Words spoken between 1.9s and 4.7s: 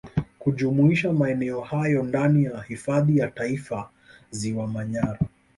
ndani ya Hifadhi ya Taifa Ziwa